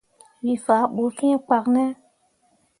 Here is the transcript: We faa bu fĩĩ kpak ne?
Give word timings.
We 0.43 0.53
faa 0.65 0.85
bu 0.95 1.03
fĩĩ 1.17 1.29
kpak 1.45 1.65
ne? 1.73 1.83